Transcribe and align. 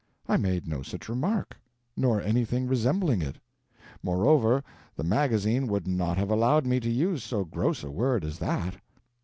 I 0.27 0.35
made 0.35 0.67
no 0.67 0.81
such 0.81 1.07
remark, 1.09 1.55
nor 1.95 2.19
anything 2.19 2.65
resembling 2.65 3.21
it. 3.21 3.35
Moreover, 4.01 4.63
the 4.95 5.03
magazine 5.03 5.67
would 5.67 5.87
not 5.87 6.17
have 6.17 6.31
allowed 6.31 6.65
me 6.65 6.79
to 6.79 6.89
use 6.89 7.23
so 7.23 7.45
gross 7.45 7.83
a 7.83 7.91
word 7.91 8.25
as 8.25 8.39
that. 8.39 8.77